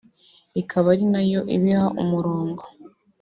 [0.61, 2.63] ikaba ari nayo ibiha umurongo